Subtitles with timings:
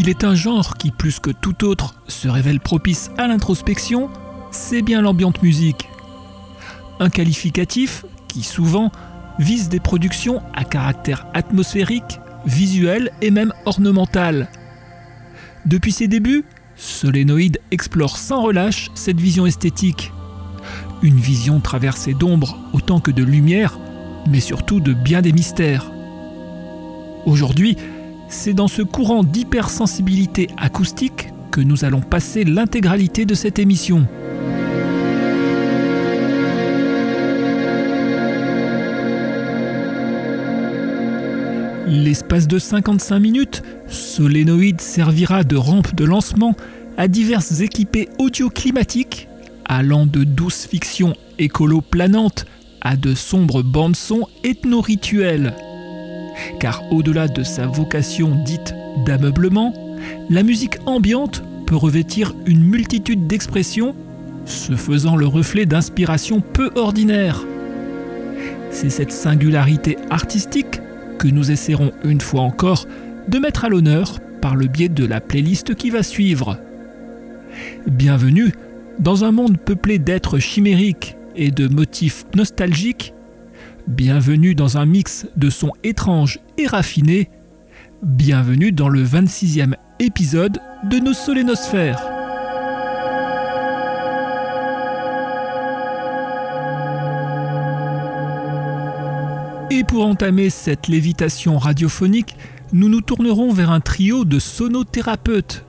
[0.00, 4.08] S'il est un genre qui, plus que tout autre, se révèle propice à l'introspection,
[4.50, 5.90] c'est bien l'ambiante musique.
[7.00, 8.92] Un qualificatif qui, souvent,
[9.38, 14.48] vise des productions à caractère atmosphérique, visuel et même ornemental.
[15.66, 20.14] Depuis ses débuts, Solénoïde explore sans relâche cette vision esthétique.
[21.02, 23.78] Une vision traversée d'ombre autant que de lumière,
[24.30, 25.92] mais surtout de bien des mystères.
[27.26, 27.76] Aujourd'hui,
[28.30, 34.06] c'est dans ce courant d'hypersensibilité acoustique que nous allons passer l'intégralité de cette émission.
[41.88, 46.54] L'espace de 55 minutes, Solénoïde servira de rampe de lancement
[46.96, 49.28] à diverses équipées audio-climatiques,
[49.64, 52.46] allant de douces fictions écolo-planantes
[52.80, 55.52] à de sombres bandes-sons ethno-rituelles.
[56.58, 58.74] Car au-delà de sa vocation dite
[59.06, 59.74] d'ameublement,
[60.28, 63.94] la musique ambiante peut revêtir une multitude d'expressions,
[64.44, 67.44] se faisant le reflet d'inspirations peu ordinaires.
[68.70, 70.80] C'est cette singularité artistique
[71.18, 72.86] que nous essaierons une fois encore
[73.28, 76.58] de mettre à l'honneur par le biais de la playlist qui va suivre.
[77.86, 78.52] Bienvenue
[78.98, 83.14] dans un monde peuplé d'êtres chimériques et de motifs nostalgiques.
[83.86, 87.30] Bienvenue dans un mix de sons étranges et raffinés.
[88.02, 92.00] Bienvenue dans le 26e épisode de nos solénosphères.
[99.70, 102.36] Et pour entamer cette lévitation radiophonique,
[102.72, 105.64] nous nous tournerons vers un trio de sonothérapeutes.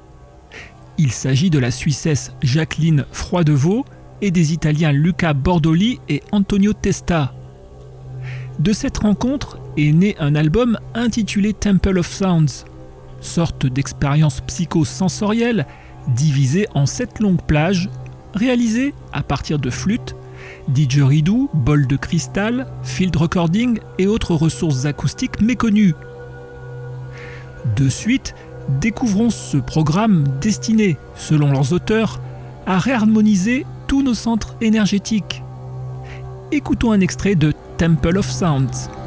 [0.97, 3.85] Il s'agit de la Suissesse Jacqueline Froidevaux
[4.21, 7.33] et des Italiens Luca Bordoli et Antonio Testa.
[8.59, 12.65] De cette rencontre est né un album intitulé Temple of Sounds,
[13.19, 15.65] sorte d'expérience psychosensorielle
[16.15, 17.89] divisée en sept longues plages,
[18.33, 20.15] réalisées à partir de flûtes,
[20.67, 25.95] didgeridoo, bol de cristal, field recording et autres ressources acoustiques méconnues.
[27.75, 28.35] De suite,
[28.79, 32.19] découvrons ce programme destiné, selon leurs auteurs,
[32.65, 35.43] à réharmoniser tous nos centres énergétiques.
[36.51, 39.00] Écoutons un extrait de Temple of Sounds.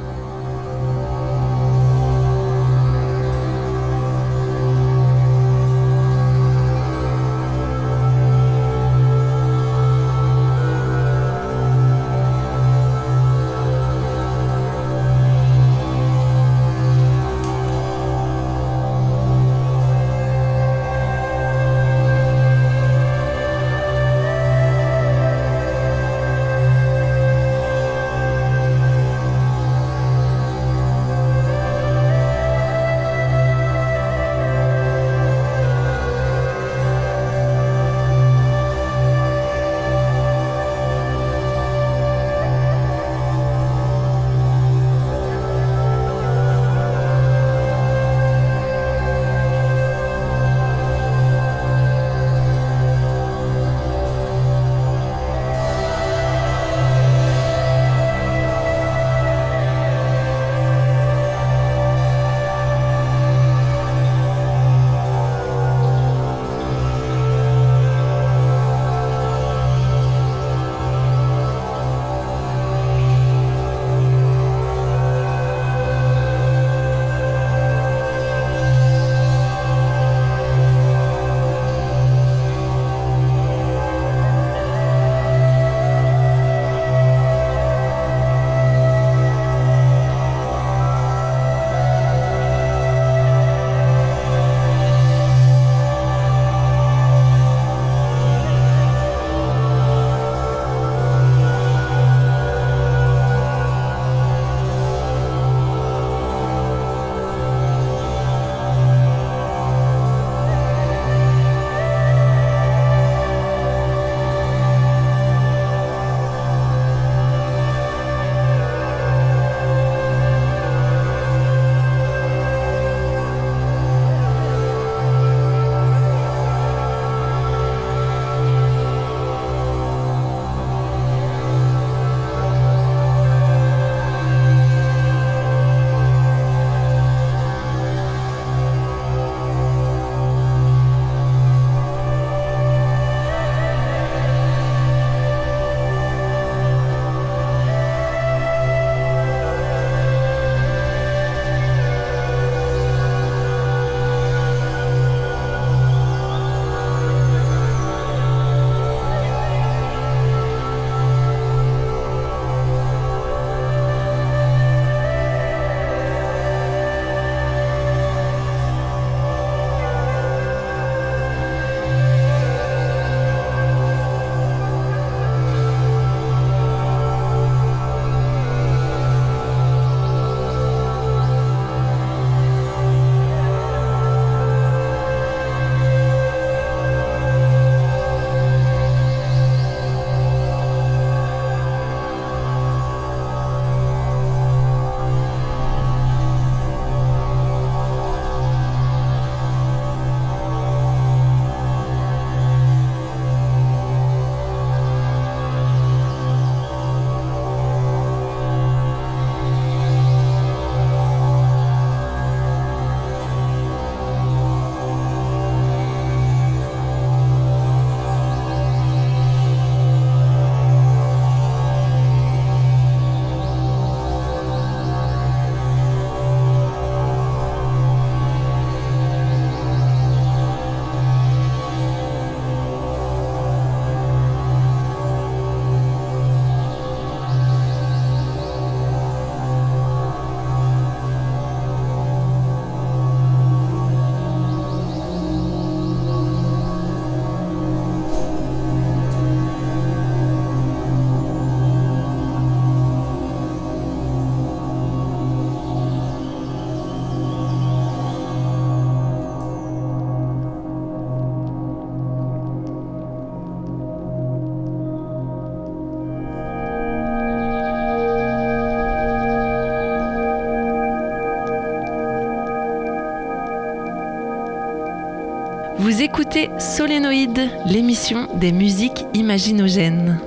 [276.37, 280.21] Écoutez Solénoïde, l'émission des musiques imaginogènes.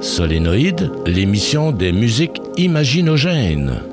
[0.00, 3.91] Solénoïde, l'émission des musiques imaginogènes.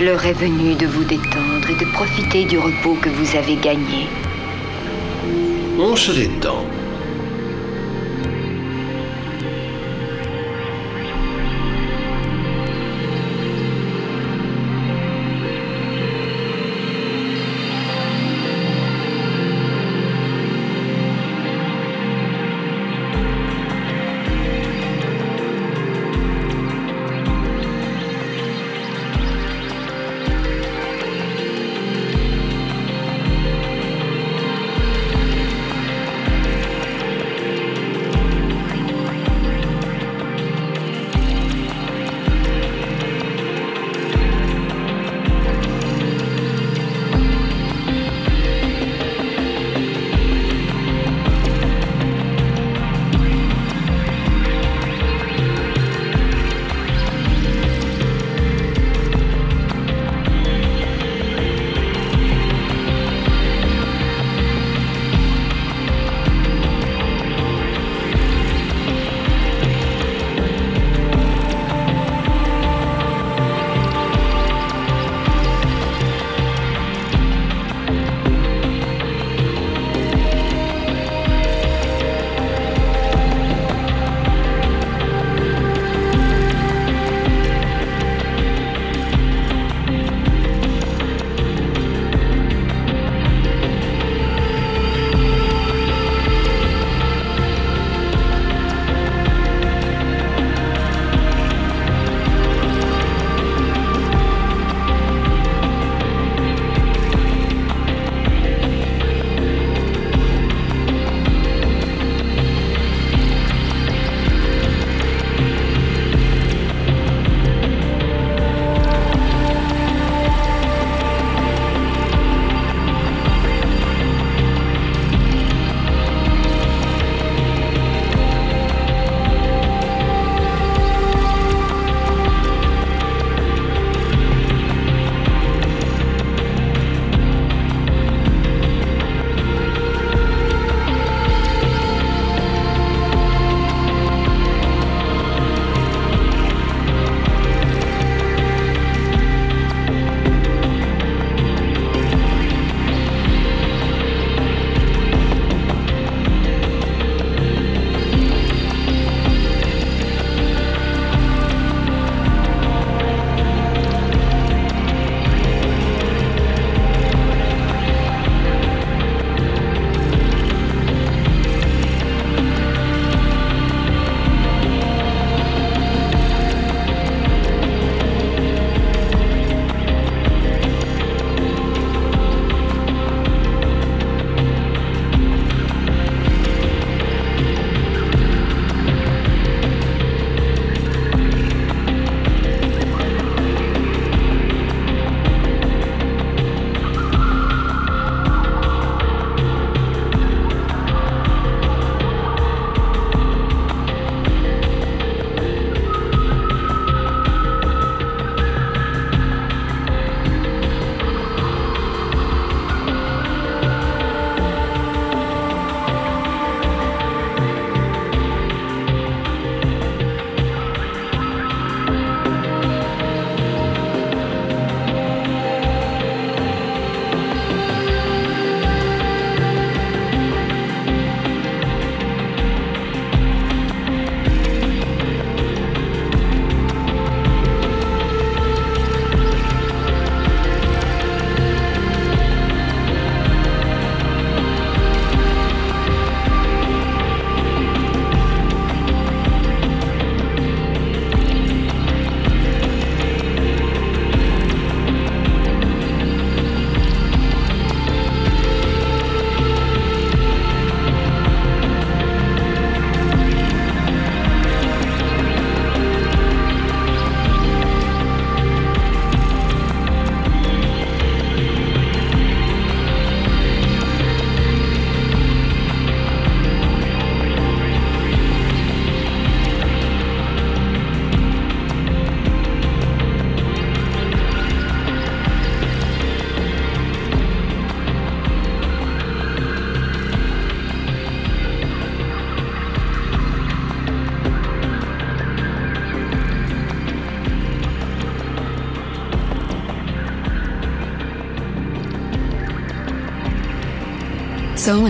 [0.00, 4.06] L'heure est venue de vous détendre et de profiter du repos que vous avez gagné.
[5.78, 6.64] On se détend.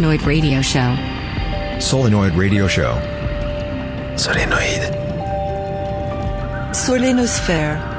[0.00, 0.96] Solenoid Radio Show.
[1.78, 2.94] Solenoid Radio Show.
[4.16, 4.80] Solenoid.
[6.72, 7.89] Solénosphère.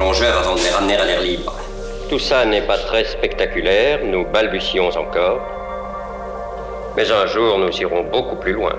[0.00, 1.54] Avant de les ramener à l'air libre.
[2.08, 5.40] Tout ça n'est pas très spectaculaire, nous balbutions encore.
[6.96, 8.72] Mais un jour, nous irons beaucoup plus loin.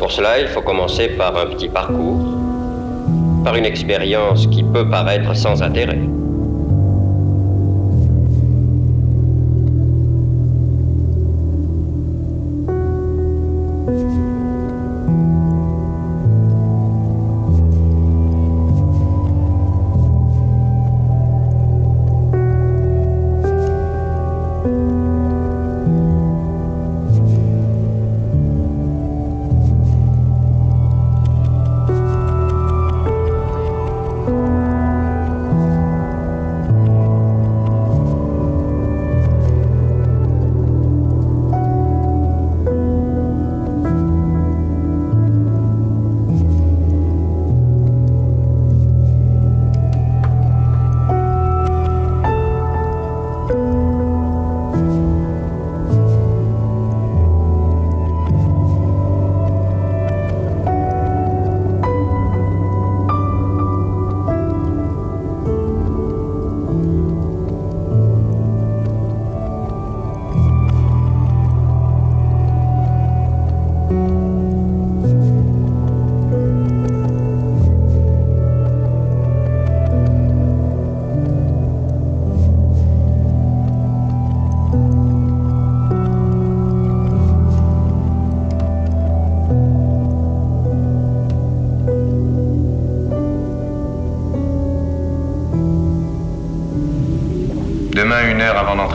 [0.00, 2.20] Pour cela, il faut commencer par un petit parcours,
[3.44, 6.00] par une expérience qui peut paraître sans intérêt.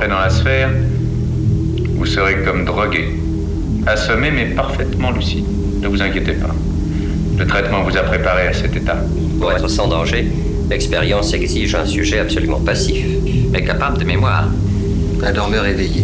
[0.08, 0.70] Dans la sphère,
[1.96, 3.16] vous serez comme drogué,
[3.86, 5.46] assommé mais parfaitement lucide.
[5.82, 6.54] Ne vous inquiétez pas.
[7.38, 8.98] Le traitement vous a préparé à cet état.
[9.39, 10.30] Pour être sans danger,
[10.70, 13.06] L'expérience exige un sujet absolument passif,
[13.52, 14.48] mais capable de mémoire.
[15.24, 16.04] Un dormeur éveillé.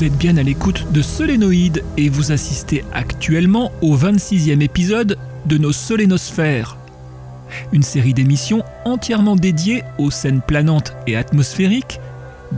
[0.00, 5.58] Vous êtes bien à l'écoute de Solénoïde et vous assistez actuellement au 26e épisode de
[5.58, 6.78] nos Solénosphères.
[7.72, 12.00] Une série d'émissions entièrement dédiées aux scènes planantes et atmosphériques,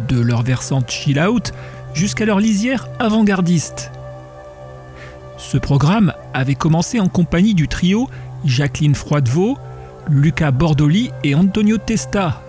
[0.07, 1.51] de leur versante chill-out
[1.95, 3.91] jusqu'à leur lisière avant-gardiste.
[5.37, 8.09] Ce programme avait commencé en compagnie du trio
[8.45, 9.59] Jacqueline Froidevaux,
[10.09, 12.41] Luca Bordoli et Antonio Testa.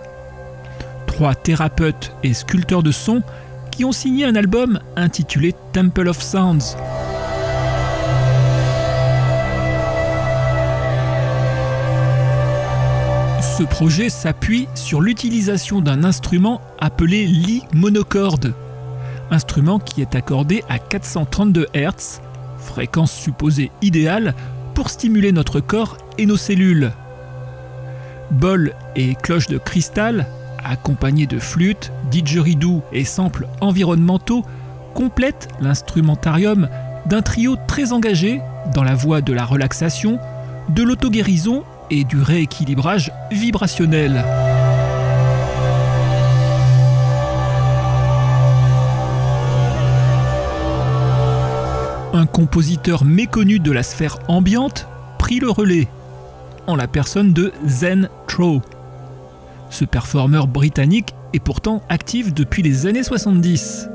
[1.08, 3.24] Trois thérapeutes et sculpteurs de son
[3.74, 6.76] qui ont signé un album intitulé Temple of Sounds.
[13.40, 18.54] Ce projet s'appuie sur l'utilisation d'un instrument appelé Lie monocorde,
[19.32, 22.20] instrument qui est accordé à 432 Hz,
[22.58, 24.34] fréquence supposée idéale
[24.74, 26.92] pour stimuler notre corps et nos cellules.
[28.30, 30.26] Bol et cloche de cristal,
[30.64, 34.44] accompagnés de flûtes, didgeridoo et samples environnementaux,
[34.94, 36.68] complètent l'instrumentarium
[37.06, 38.40] d'un trio très engagé
[38.74, 40.18] dans la voie de la relaxation,
[40.68, 44.24] de l'auto-guérison et du rééquilibrage vibrationnel.
[52.14, 55.88] Un compositeur méconnu de la sphère ambiante prit le relais,
[56.66, 58.62] en la personne de Zen Trow.
[59.74, 63.88] Ce performeur britannique est pourtant actif depuis les années 70.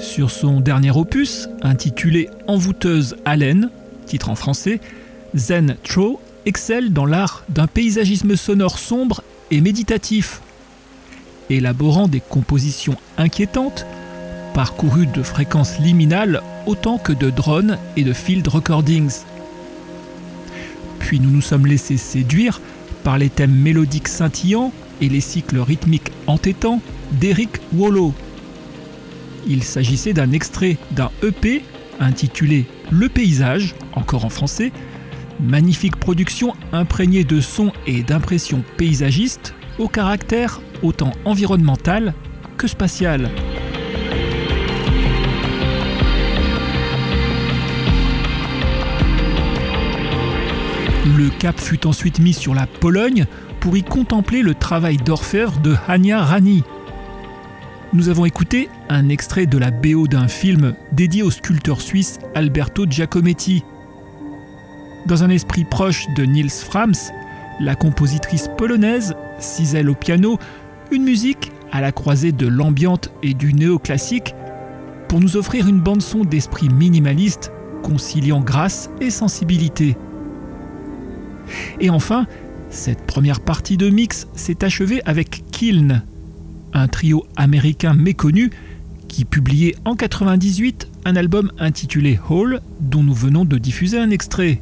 [0.00, 3.70] Sur son dernier opus, intitulé Envoûteuse haleine,
[4.06, 4.80] titre en français,
[5.34, 10.40] Zen Trow excelle dans l'art d'un paysagisme sonore sombre et méditatif,
[11.50, 13.86] élaborant des compositions inquiétantes,
[14.54, 19.24] parcourues de fréquences liminales autant que de drones et de field recordings.
[21.00, 22.60] Puis nous nous sommes laissés séduire
[23.04, 26.80] par les thèmes mélodiques scintillants et les cycles rythmiques entêtants
[27.12, 28.14] d'Eric Wallow.
[29.46, 31.62] Il s'agissait d'un extrait d'un EP
[31.98, 34.72] intitulé Le paysage, encore en français,
[35.40, 42.14] magnifique production imprégnée de sons et d'impressions paysagistes au caractère autant environnemental
[42.56, 43.30] que spatial.
[51.16, 53.26] Le cap fut ensuite mis sur la Pologne
[53.58, 56.62] pour y contempler le travail d'orfèvre de Hania Rani.
[57.92, 62.86] nous avons écouté un extrait de la BO d'un film dédié au sculpteur suisse Alberto
[62.88, 63.64] Giacometti.
[65.06, 66.94] Dans un esprit proche de Niels Frams,
[67.58, 70.38] la compositrice polonaise cisèle au piano
[70.92, 74.34] une musique à la croisée de l'ambiante et du néoclassique
[75.08, 77.50] pour nous offrir une bande-son d'esprit minimaliste
[77.82, 79.96] conciliant grâce et sensibilité.
[81.80, 82.26] Et enfin,
[82.70, 86.02] cette première partie de mix s'est achevée avec Kiln,
[86.72, 88.50] un trio américain méconnu
[89.08, 94.60] qui publiait en 98 un album intitulé Hall dont nous venons de diffuser un extrait.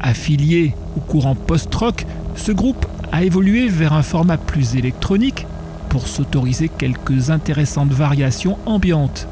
[0.00, 5.46] Affilié au courant post-rock, ce groupe a évolué vers un format plus électronique
[5.88, 9.26] pour s'autoriser quelques intéressantes variations ambiantes.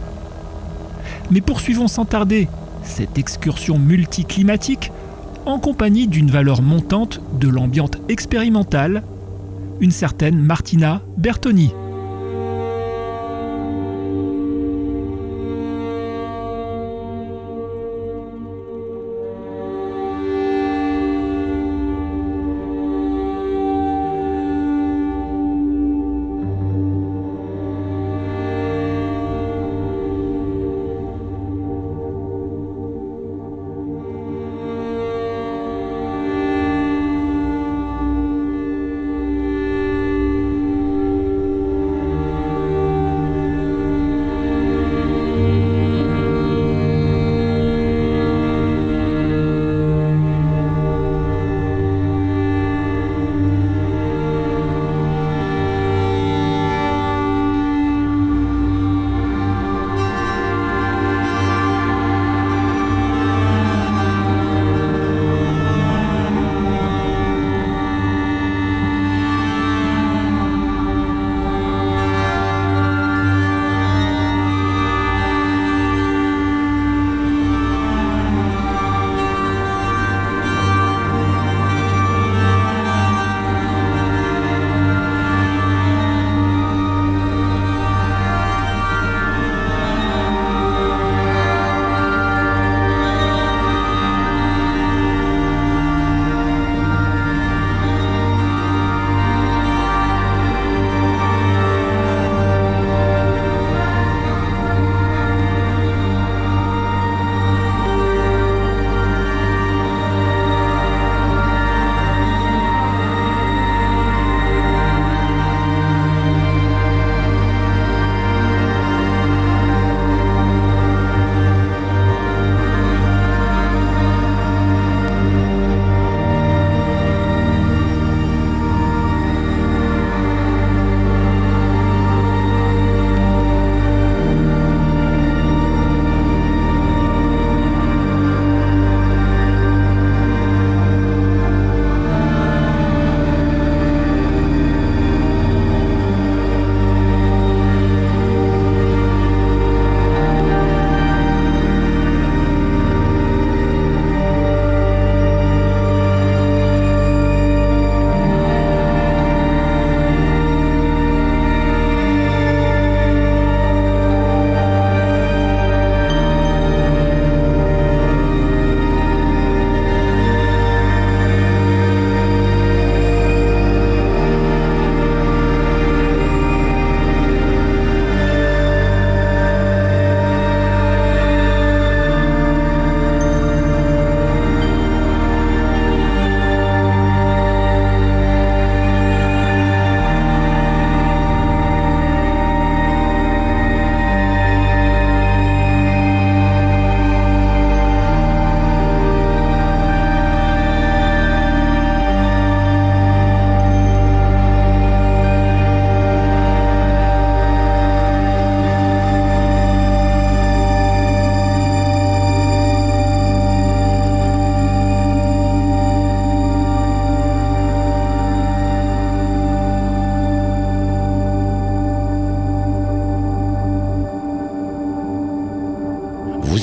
[1.31, 2.49] Mais poursuivons sans tarder
[2.83, 4.93] cette excursion multiclimatique
[5.47, 9.03] en compagnie d'une valeur montante de l'ambiante expérimentale,
[9.81, 11.73] une certaine Martina Bertoni.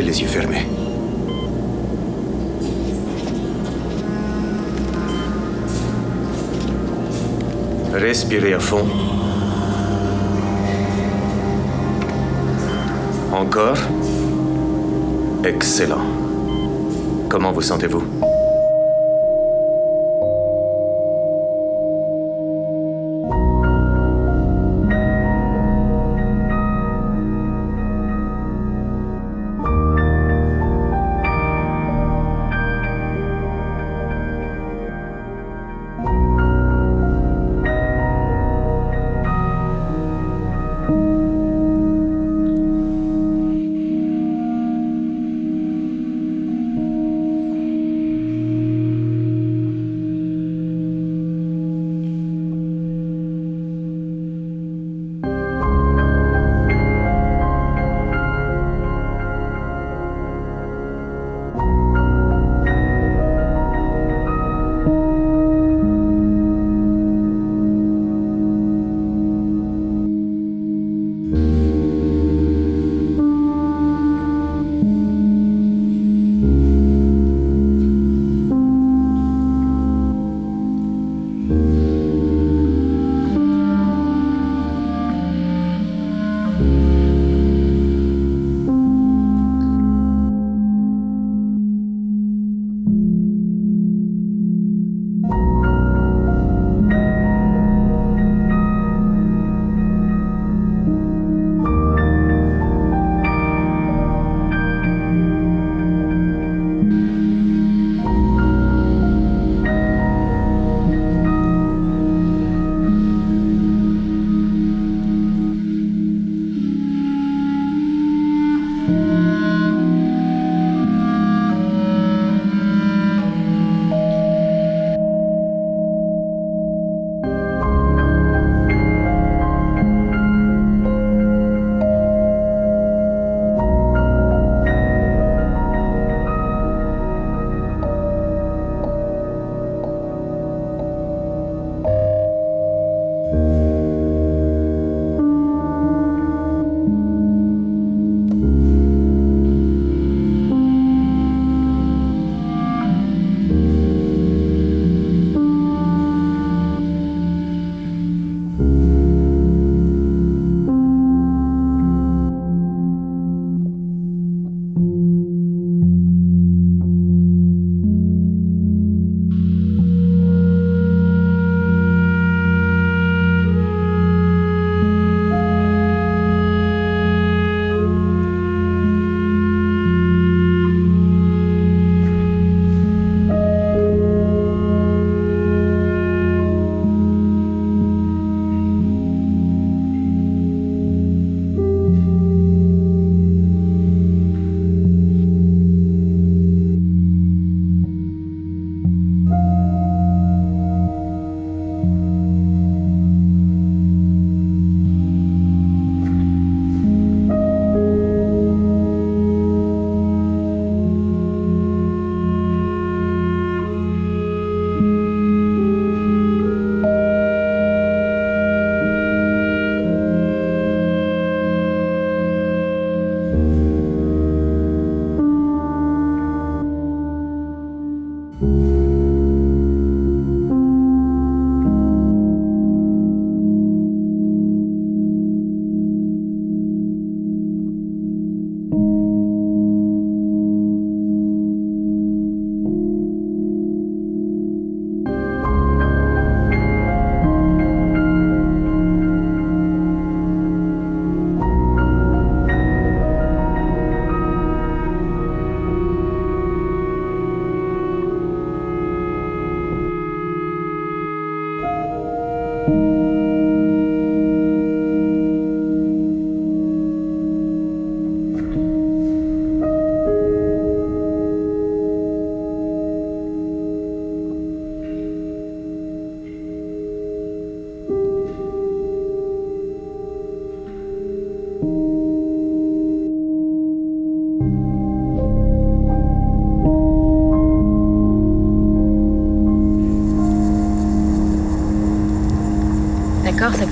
[0.00, 0.64] Les yeux fermés.
[7.92, 8.86] Respirez à fond.
[13.32, 13.76] Encore.
[15.44, 15.98] Excellent.
[17.28, 18.27] Comment vous sentez-vous?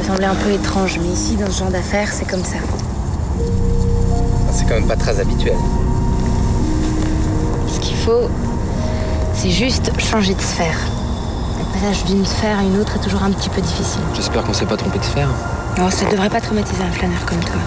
[0.06, 2.58] Sembler un peu étrange, mais ici, dans ce genre d'affaires, c'est comme ça.
[4.52, 5.56] C'est quand même pas très habituel.
[7.66, 8.30] Ce qu'il faut,
[9.34, 10.78] c'est juste changer de sphère.
[11.58, 14.00] Le passage d'une sphère à une autre est toujours un petit peu difficile.
[14.14, 15.28] J'espère qu'on s'est pas trompé de sphère.
[15.76, 17.60] Non, ça devrait pas traumatiser un flâneur comme toi.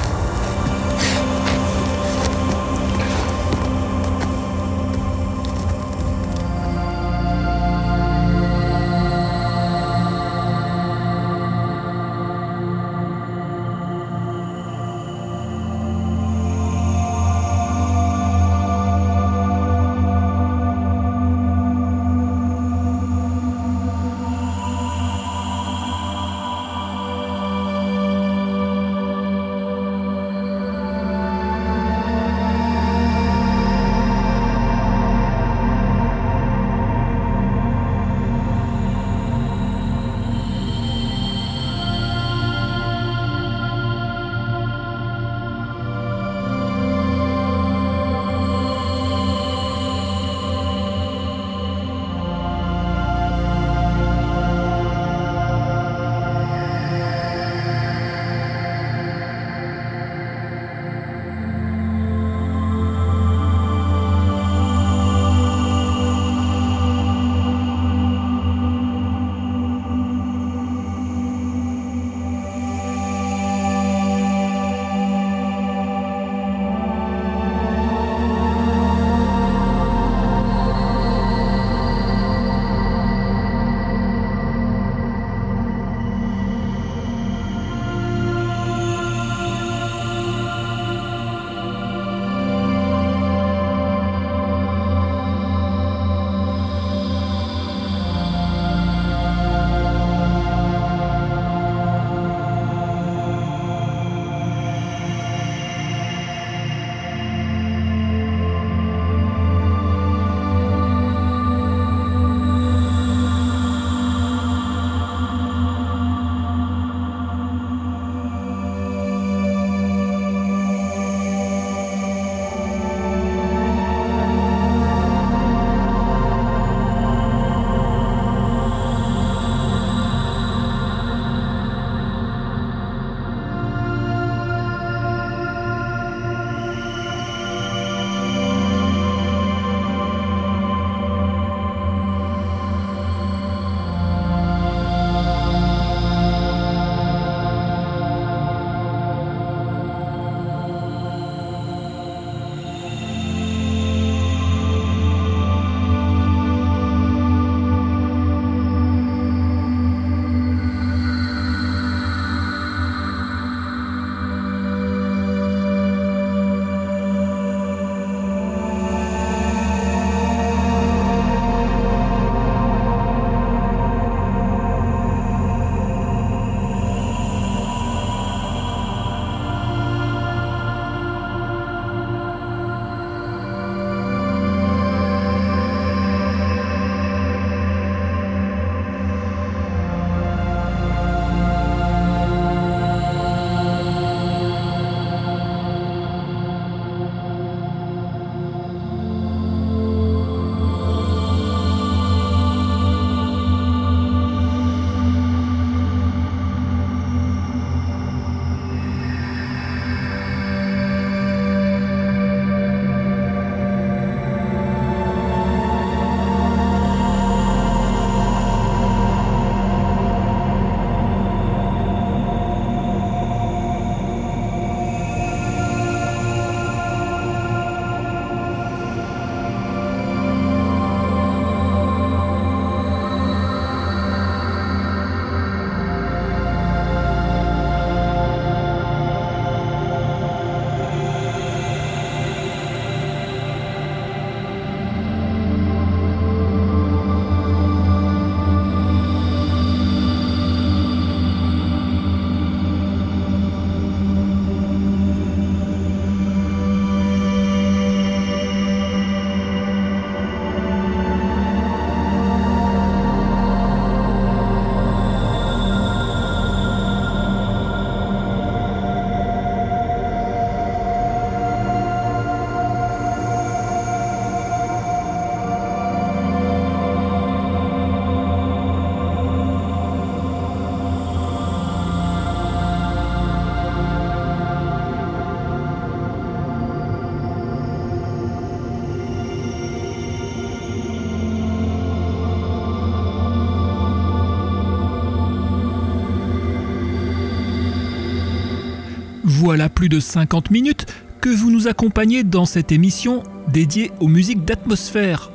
[299.49, 300.85] Voilà plus de 50 minutes
[301.21, 305.31] que vous nous accompagnez dans cette émission dédiée aux musiques d'atmosphère,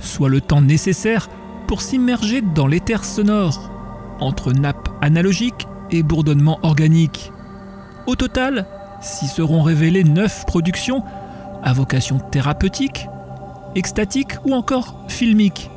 [0.00, 1.28] soit le temps nécessaire
[1.68, 3.70] pour s'immerger dans l'éther sonore,
[4.18, 7.30] entre nappes analogiques et bourdonnements organiques.
[8.08, 8.66] Au total,
[9.00, 11.04] s'y seront révélées 9 productions
[11.62, 13.06] à vocation thérapeutique,
[13.76, 15.70] extatique ou encore filmique.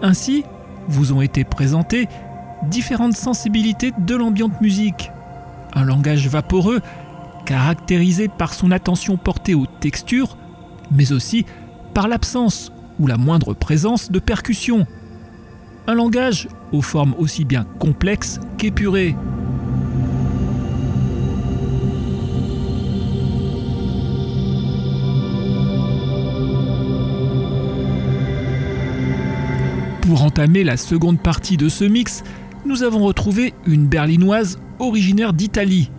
[0.00, 0.44] Ainsi,
[0.88, 2.08] vous ont été présentées
[2.70, 5.12] différentes sensibilités de l'ambiante musique.
[5.74, 6.80] Un langage vaporeux
[7.46, 10.36] caractérisé par son attention portée aux textures,
[10.90, 11.46] mais aussi
[11.94, 14.86] par l'absence ou la moindre présence de percussions.
[15.86, 19.16] Un langage aux formes aussi bien complexes qu'épurées.
[30.02, 32.24] Pour entamer la seconde partie de ce mix,
[32.66, 35.90] nous avons retrouvé une berlinoise originaire d'Italie,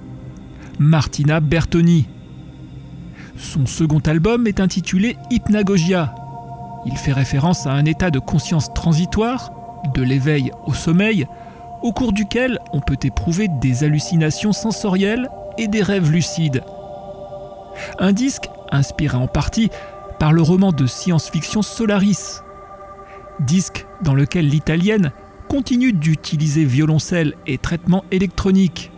[0.80, 2.08] Martina Bertoni.
[3.38, 6.14] Son second album est intitulé Hypnagogia.
[6.86, 9.52] Il fait référence à un état de conscience transitoire,
[9.94, 11.28] de l'éveil au sommeil,
[11.82, 16.64] au cours duquel on peut éprouver des hallucinations sensorielles et des rêves lucides.
[18.00, 19.70] Un disque inspiré en partie
[20.20, 22.42] par le roman de science-fiction Solaris.
[23.40, 25.12] Disque dans lequel l'italienne
[25.52, 28.90] continue d'utiliser violoncelle et traitement électronique.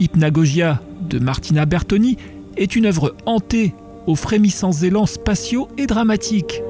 [0.00, 2.16] Hypnagogia de Martina Bertoni
[2.56, 3.72] est une œuvre hantée
[4.08, 6.60] aux frémissants élans spatiaux et dramatiques.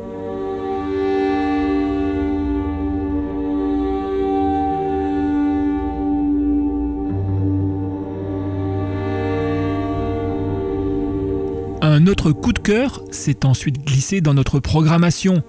[11.80, 15.42] Un autre coup de cœur s'est ensuite glissé dans notre programmation,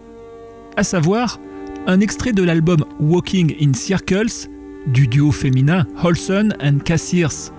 [0.77, 1.41] à savoir
[1.85, 4.49] un extrait de l'album Walking in Circles
[4.87, 7.51] du duo féminin Holson and Cassirs.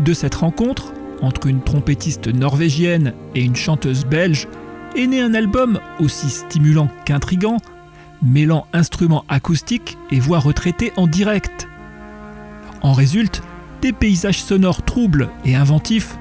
[0.00, 4.48] De cette rencontre, entre une trompettiste norvégienne et une chanteuse belge,
[4.96, 7.58] est né un album aussi stimulant qu'intrigant,
[8.22, 11.68] mêlant instruments acoustiques et voix retraitées en direct.
[12.80, 13.42] En résulte
[13.82, 16.16] des paysages sonores troubles et inventifs,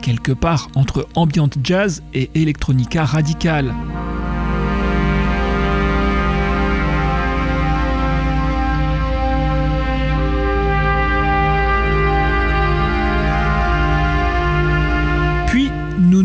[0.00, 3.74] quelque part entre ambient jazz et electronica radicale.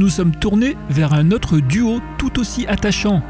[0.10, 3.22] Nous sommes tournés vers un autre duo tout aussi attachant,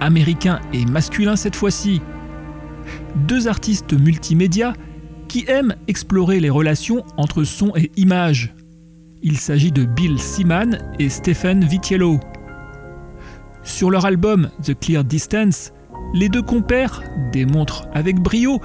[0.00, 2.00] américain et masculin cette fois-ci.
[3.14, 4.72] Deux artistes multimédia
[5.28, 8.54] qui aiment explorer les relations entre son et image.
[9.22, 12.20] Il s'agit de Bill Seaman et Stephen Vitiello.
[13.62, 15.74] Sur leur album The Clear Distance,
[16.14, 17.02] les deux compères
[17.32, 18.62] démontrent avec brio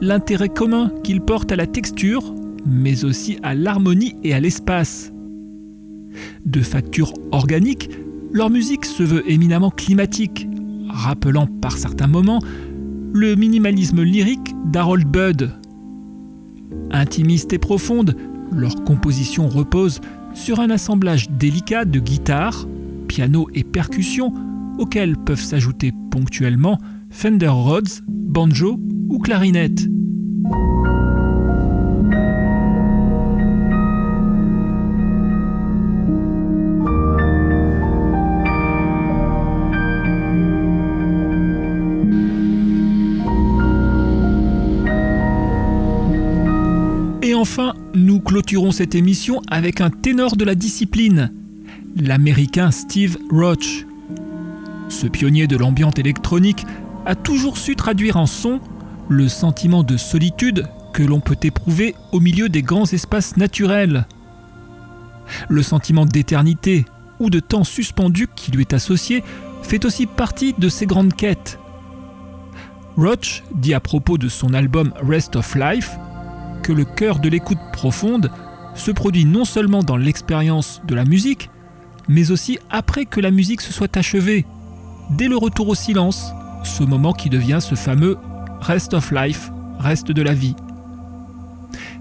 [0.00, 2.32] l'intérêt commun qu'ils portent à la texture,
[2.64, 5.10] mais aussi à l'harmonie et à l'espace.
[6.44, 7.90] De facture organique,
[8.32, 10.48] leur musique se veut éminemment climatique,
[10.88, 12.40] rappelant par certains moments
[13.12, 15.50] le minimalisme lyrique d'Harold Budd.
[16.90, 18.16] Intimiste et profonde,
[18.52, 20.00] leur composition repose
[20.34, 22.66] sur un assemblage délicat de guitare,
[23.08, 24.32] piano et percussions
[24.78, 26.78] auxquels peuvent s'ajouter ponctuellement
[27.10, 29.86] Fender Rhodes, banjo ou clarinette.
[48.54, 51.32] Cette émission avec un ténor de la discipline,
[51.96, 53.84] l'américain Steve Roach.
[54.88, 56.64] Ce pionnier de l'ambiance électronique
[57.04, 58.60] a toujours su traduire en son
[59.08, 64.06] le sentiment de solitude que l'on peut éprouver au milieu des grands espaces naturels.
[65.48, 66.84] Le sentiment d'éternité
[67.18, 69.24] ou de temps suspendu qui lui est associé
[69.62, 71.58] fait aussi partie de ses grandes quêtes.
[72.96, 75.90] Roach dit à propos de son album Rest of Life
[76.64, 78.30] que le cœur de l'écoute profonde
[78.74, 81.50] se produit non seulement dans l'expérience de la musique,
[82.08, 84.46] mais aussi après que la musique se soit achevée,
[85.10, 86.32] dès le retour au silence,
[86.64, 88.16] ce moment qui devient ce fameux
[88.60, 90.56] Rest of Life, reste de la vie.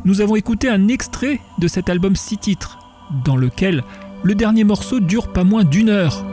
[0.05, 2.79] Nous avons écouté un extrait de cet album six titres,
[3.25, 3.83] dans lequel
[4.23, 6.25] le dernier morceau dure pas moins d'une heure.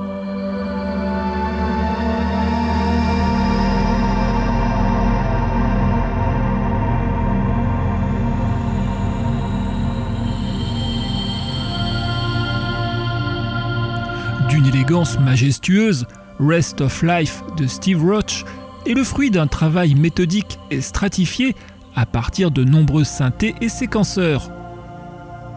[15.21, 16.07] Majestueuse,
[16.39, 18.45] Rest of Life de Steve Roach
[18.87, 21.57] est le fruit d'un travail méthodique et stratifié
[21.97, 24.51] à partir de nombreux synthés et séquenceurs.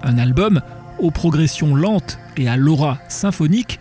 [0.01, 0.61] Un album
[0.99, 3.79] aux progressions lentes et à l'aura symphonique,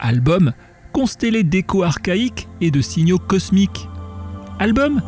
[0.00, 0.52] album
[0.92, 3.88] constellé d'échos archaïques et de signaux cosmiques.
[4.58, 5.00] Album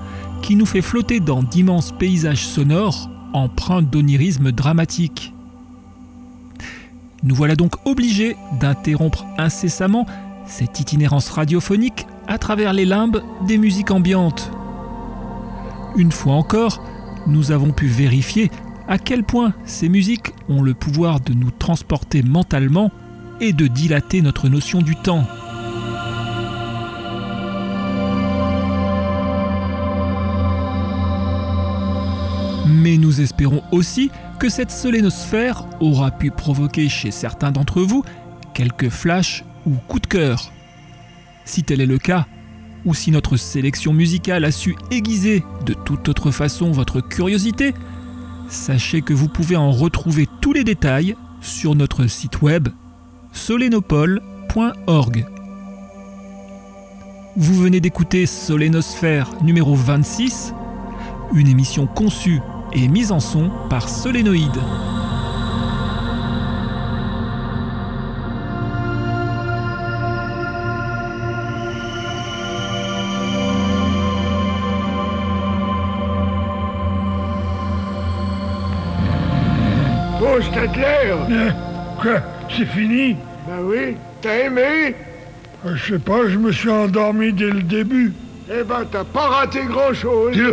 [0.42, 5.32] qui nous fait flotter dans d'immenses paysages sonores empreints d'onirisme dramatique.
[7.22, 10.06] Nous voilà donc obligés d'interrompre incessamment
[10.46, 14.50] cette itinérance radiophonique à travers les limbes des musiques ambiantes.
[15.96, 16.82] Une fois encore,
[17.26, 18.50] nous avons pu vérifier
[18.88, 22.92] à quel point ces musiques ont le pouvoir de nous transporter mentalement
[23.40, 25.24] et de dilater notre notion du temps.
[32.87, 38.05] Mais nous espérons aussi que cette solénosphère aura pu provoquer chez certains d'entre vous
[38.55, 40.53] quelques flashs ou coups de cœur.
[41.45, 42.26] Si tel est le cas,
[42.84, 47.74] ou si notre sélection musicale a su aiguiser de toute autre façon votre curiosité,
[48.49, 52.68] sachez que vous pouvez en retrouver tous les détails sur notre site web
[53.32, 55.26] solénopole.org.
[57.34, 60.55] Vous venez d'écouter Solénosphère numéro 26,
[61.34, 62.41] une émission conçue
[62.76, 64.60] et mise en son par Solénoïde.
[80.20, 81.50] Bon, Stadler Euh,
[82.00, 82.20] Quoi
[82.56, 83.16] C'est fini?
[83.46, 84.94] Ben oui, t'as aimé?
[85.64, 88.12] Euh, Je sais pas, je me suis endormi dès le début.
[88.49, 90.36] Eh ben, t'as pas raté grand-chose.
[90.36, 90.44] Vous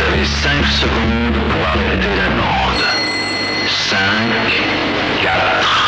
[0.00, 2.82] avez 5 secondes pour arrêter la bande.
[3.68, 3.98] 5,
[5.22, 5.81] 4...